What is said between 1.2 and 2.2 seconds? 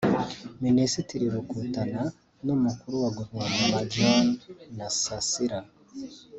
Rukutana